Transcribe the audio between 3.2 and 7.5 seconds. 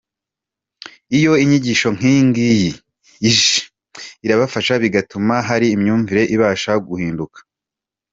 ije irabafasha bigatuma hari imyumvire ibasha guhinduka.